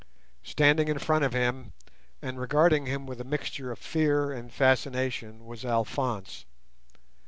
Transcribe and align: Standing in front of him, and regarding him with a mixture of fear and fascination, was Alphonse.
Standing 0.41 0.87
in 0.87 0.97
front 0.97 1.23
of 1.23 1.33
him, 1.33 1.73
and 2.23 2.39
regarding 2.39 2.87
him 2.87 3.05
with 3.05 3.21
a 3.21 3.23
mixture 3.23 3.71
of 3.71 3.77
fear 3.77 4.31
and 4.31 4.51
fascination, 4.51 5.45
was 5.45 5.63
Alphonse. 5.63 6.47